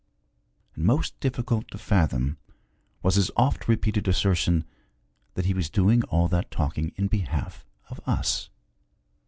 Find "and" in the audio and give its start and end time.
0.73-0.83